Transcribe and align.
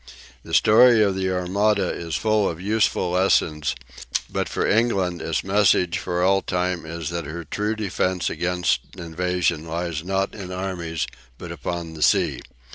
The 0.41 0.55
story 0.55 1.03
of 1.03 1.13
the 1.13 1.29
Armada 1.29 1.89
is 1.93 2.15
full 2.15 2.49
of 2.49 2.59
useful 2.59 3.11
lessons, 3.11 3.75
but 4.31 4.49
for 4.49 4.65
England 4.65 5.21
its 5.21 5.43
message 5.43 5.99
for 5.99 6.23
all 6.23 6.41
time 6.41 6.87
is 6.87 7.11
that 7.11 7.25
her 7.25 7.43
true 7.45 7.75
defence 7.75 8.27
against 8.27 8.79
invasion 8.97 9.63
lies 9.67 10.03
not 10.03 10.33
in 10.33 10.51
armies, 10.51 11.05
but 11.37 11.51
upon 11.51 11.93
the 11.93 12.01
sea. 12.01 12.39